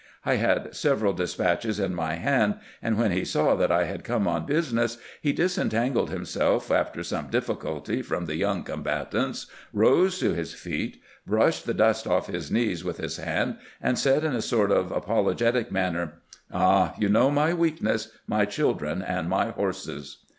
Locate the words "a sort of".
14.33-14.91